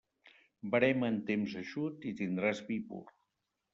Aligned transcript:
Verema 0.75 1.11
en 1.13 1.19
temps 1.29 1.55
eixut 1.61 2.07
i 2.13 2.17
tindràs 2.23 2.63
vi 2.71 2.79
pur. 2.89 3.03